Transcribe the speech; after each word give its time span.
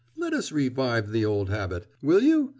Let 0.17 0.33
us 0.33 0.51
revive 0.51 1.11
the 1.11 1.25
old 1.25 1.51
habit,... 1.51 1.85
will 2.01 2.23
you? 2.23 2.49